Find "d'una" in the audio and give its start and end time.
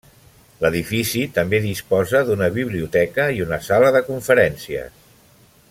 2.29-2.49